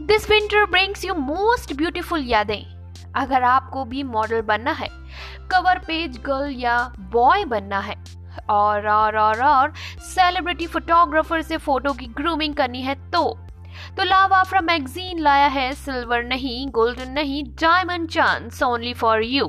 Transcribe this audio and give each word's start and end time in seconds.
This 0.00 0.28
winter 0.30 0.64
brings 0.64 1.04
you 1.04 1.14
most 1.14 1.72
beautiful 1.76 2.22
यादें। 2.26 3.12
अगर 3.16 3.42
आपको 3.42 3.84
भी 3.84 4.02
मॉडल 4.02 4.40
बनना 4.42 4.72
है 4.72 4.88
कवर 5.50 5.78
पेज 5.86 6.16
गर्ल 6.26 6.50
या 6.52 6.76
बॉय 7.12 7.44
बनना 7.44 7.78
है, 7.78 7.94
और 8.50 8.86
और 8.88 9.16
और 9.16 9.42
और 9.42 9.72
सेलिब्रिटी 10.04 10.66
फोटोग्राफर 10.66 11.42
से 11.42 11.56
फ़ोटो 11.58 11.92
की 11.92 12.06
ग्रूमिंग 12.16 12.54
करनी 12.54 12.82
है 12.82 12.94
तो 13.10 13.22
तो 13.96 14.04
लाव 14.04 14.34
आफ्रा 14.34 14.60
मैगजीन 14.60 15.18
लाया 15.18 15.46
है 15.48 15.72
सिल्वर 15.74 16.24
नहीं 16.24 16.66
गोल्डन 16.70 17.12
नहीं 17.12 17.44
diamond 17.60 18.08
chance 18.08 18.62
only 18.62 18.94
for 18.94 19.22
you 19.22 19.46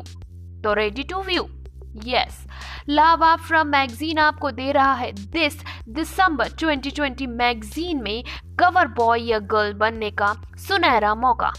तो 0.64 0.74
ready 0.74 1.04
to 1.04 1.22
view 1.22 1.48
yes 1.96 2.46
Lavafra 3.24 3.64
magazine 3.64 4.18
आपको 4.18 4.52
दे 4.52 4.72
रहा 4.72 4.94
है 4.94 5.12
दिस 5.12 5.58
दिसंबर 5.90 6.50
2020 6.52 7.28
मैगजीन 7.30 8.02
में 8.04 8.24
कवर 8.60 8.88
बॉय 8.94 9.22
या 9.24 9.40
गर्ल 9.52 9.74
बनने 9.74 10.10
का 10.12 10.34
सुनहरा 10.68 11.14
मौका, 11.16 11.52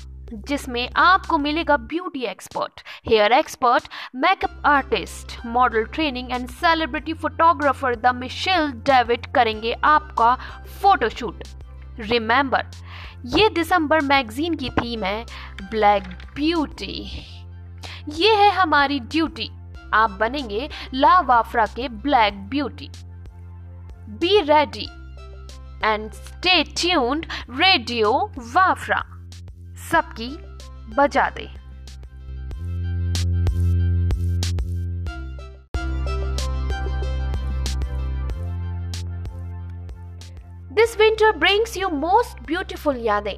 जिसमें 0.48 0.88
आपको 0.96 1.38
मिलेगा 1.38 1.76
beauty 1.76 2.24
expert 2.24 2.82
hair 3.08 3.32
expert 3.32 3.88
makeup 4.16 4.62
artist 4.66 5.38
model 5.46 5.84
training 5.84 6.32
and 6.32 6.48
celebrity 6.50 7.12
photographer 7.14 7.96
the 7.96 8.14
Michelle 8.14 8.70
David 8.86 9.32
करेंगे 9.34 9.72
आपका 9.84 10.34
फोटोशूट 10.82 11.42
रिमेंबर 12.00 12.66
ये 13.38 13.48
दिसंबर 13.48 14.00
मैगजीन 14.00 14.54
की 14.54 14.70
थीम 14.70 15.04
है 15.04 15.24
ब्लैक 15.70 16.08
ब्यूटी 16.34 17.02
ये 18.12 18.34
है 18.34 18.50
हमारी 18.50 18.98
ड्यूटी 19.00 19.50
आप 19.94 20.10
बनेंगे 20.10 20.68
ला 20.94 21.18
वाफ्रा 21.20 21.66
के 21.66 21.88
black 21.88 22.34
beauty. 22.48 22.90
Be 24.20 24.40
ready 24.40 24.88
and 25.84 26.10
stay 26.12 26.62
tuned 26.64 27.26
radio 27.50 28.12
Wafra. 28.54 29.02
सबकी 29.90 30.28
बजा 30.96 31.28
दे। 31.30 31.46
This 40.74 40.96
winter 40.98 41.36
brings 41.36 41.76
you 41.76 41.88
most 41.88 42.46
beautiful 42.46 42.96
यादें। 42.96 43.36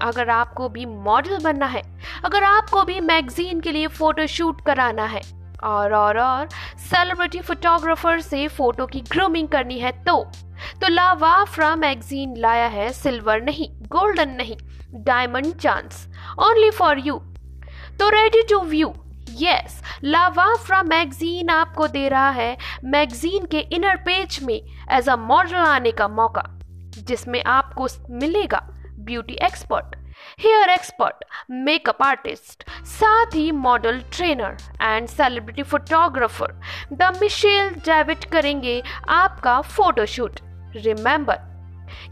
अगर 0.00 0.30
आपको 0.30 0.68
भी 0.68 0.86
मॉडल 0.86 1.38
बनना 1.38 1.66
है, 1.66 1.82
अगर 2.24 2.44
आपको 2.44 2.82
भी 2.84 3.00
मैगजीन 3.00 3.60
के 3.60 3.72
लिए 3.72 3.86
फोटोशूट 3.86 4.64
कराना 4.66 5.04
है 5.04 5.20
और 5.64 5.92
और 5.92 6.18
और 6.18 6.48
सेलिब्रिटी 6.78 7.40
फोटोग्राफर 7.40 8.20
से 8.20 8.46
फ़ोटो 8.48 8.86
की 8.86 9.00
ग्रूमिंग 9.00 9.48
करनी 9.48 9.78
है 9.78 9.92
तो? 10.04 10.24
तो 10.80 10.88
लावाफ्रा 10.88 11.74
मैगजीन 11.76 12.36
लाया 12.36 12.66
है 12.66 12.92
सिल्वर 12.92 13.42
नहीं 13.42 13.68
गोल्डन 13.88 14.30
नहीं 14.30 14.56
diamond 15.04 15.54
chance 15.54 16.06
only 16.38 16.70
for 16.70 16.98
you 16.98 17.18
तो 17.98 18.08
ready 18.08 18.42
to 18.42 18.60
view 18.60 18.92
yes 19.40 19.80
Lavafra 20.04 20.82
magazine 20.82 21.48
आपको 21.48 21.88
दे 21.88 22.08
रहा 22.08 22.30
है 22.30 22.56
मैगजीन 22.84 23.46
के 23.46 23.58
इनर 23.72 23.96
पेज 23.96 24.38
में 24.42 24.60
एज 24.90 25.08
अ 25.08 25.16
मॉडल 25.16 25.54
आने 25.54 25.90
का 25.90 26.08
मौका, 26.08 26.42
जिसमें 26.98 27.42
आपको 27.44 27.88
मिलेगा 28.10 28.60
beauty 28.98 29.38
expert 29.42 29.96
hair 30.40 30.70
expert 30.70 31.24
makeup 31.66 32.02
artist 32.02 32.68
साथ 32.86 33.34
ही 33.34 33.50
model 33.52 34.00
trainer 34.12 34.56
and 34.82 35.08
celebrity 35.08 35.62
photographer 35.62 36.54
the 36.92 37.12
Michelle 37.20 37.74
David 37.86 38.24
करेंगे 38.32 38.82
आपका 39.10 39.60
फोटोशूट 39.70 40.40
रिमेंबर 40.76 41.50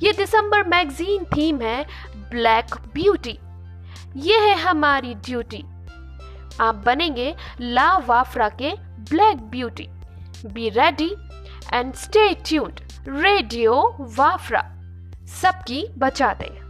ये 0.03 0.13
दिसंबर 0.13 0.67
मैगजीन 0.69 1.25
थीम 1.37 1.61
है 1.63 1.85
ब्लैक 2.31 2.77
ब्यूटी 2.95 3.39
ये 4.17 4.39
है 4.39 4.55
हमारी 4.61 5.15
ड्यूटी 5.27 5.63
आप 6.61 6.83
बनेंगे 6.87 7.35
ला 7.61 7.97
वाफ्रा 8.07 8.49
के 8.63 8.73
black 9.11 9.43
beauty 9.51 9.89
be 10.47 10.69
ready 10.69 11.11
and 11.73 11.95
stay 11.95 12.33
tuned 12.47 12.81
radio 13.09 13.75
Wafra 14.17 14.63
सबकी 15.41 15.87
बचा 15.99 16.33
दें। 16.35 16.61